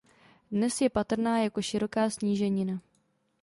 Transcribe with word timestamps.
Dnes 0.51 0.81
je 0.81 0.89
patrná 0.89 1.39
jako 1.43 1.61
široká 1.61 2.09
sníženina. 2.09 2.81